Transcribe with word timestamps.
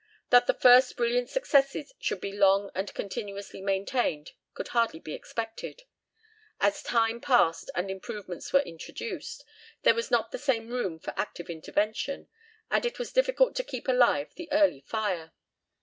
That 0.31 0.47
the 0.47 0.55
first 0.55 0.97
brilliant 0.97 1.29
successes 1.29 1.93
should 1.99 2.21
be 2.21 2.31
long 2.33 2.71
and 2.73 2.91
continuously 2.91 3.61
maintained 3.61 4.31
could 4.55 4.69
hardly 4.69 4.99
be 4.99 5.13
expected. 5.13 5.83
As 6.59 6.81
time 6.81 7.21
passed 7.21 7.69
and 7.75 7.91
improvements 7.91 8.51
were 8.51 8.61
introduced, 8.61 9.45
there 9.83 9.93
was 9.93 10.09
not 10.09 10.31
the 10.31 10.39
same 10.39 10.69
room 10.69 10.97
for 10.97 11.13
active 11.15 11.51
intervention, 11.51 12.29
and 12.71 12.83
it 12.83 12.97
was 12.97 13.13
difficult 13.13 13.55
to 13.57 13.63
keep 13.63 13.87
alive 13.87 14.33
the 14.33 14.51
early 14.51 14.81
fire. 14.81 15.33